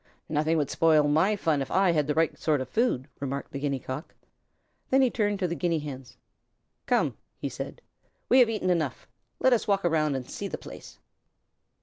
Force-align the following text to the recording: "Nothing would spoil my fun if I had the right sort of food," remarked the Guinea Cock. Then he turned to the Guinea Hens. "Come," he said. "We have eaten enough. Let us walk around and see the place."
"Nothing 0.27 0.57
would 0.57 0.71
spoil 0.71 1.07
my 1.07 1.35
fun 1.35 1.61
if 1.61 1.69
I 1.69 1.91
had 1.91 2.07
the 2.07 2.15
right 2.15 2.35
sort 2.35 2.59
of 2.59 2.67
food," 2.67 3.07
remarked 3.19 3.51
the 3.51 3.59
Guinea 3.59 3.77
Cock. 3.77 4.15
Then 4.89 5.03
he 5.03 5.11
turned 5.11 5.37
to 5.37 5.47
the 5.47 5.53
Guinea 5.53 5.77
Hens. 5.77 6.17
"Come," 6.87 7.17
he 7.37 7.49
said. 7.49 7.83
"We 8.27 8.39
have 8.39 8.49
eaten 8.49 8.71
enough. 8.71 9.07
Let 9.39 9.53
us 9.53 9.67
walk 9.67 9.85
around 9.85 10.15
and 10.15 10.27
see 10.27 10.47
the 10.47 10.57
place." 10.57 10.97